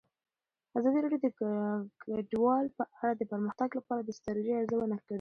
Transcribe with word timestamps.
ازادي 0.77 0.99
راډیو 1.01 1.21
د 1.23 1.27
کډوال 2.01 2.65
په 2.77 2.83
اړه 2.99 3.13
د 3.15 3.21
پرمختګ 3.31 3.69
لپاره 3.79 4.01
د 4.03 4.09
ستراتیژۍ 4.17 4.53
ارزونه 4.55 4.95
کړې. 5.03 5.07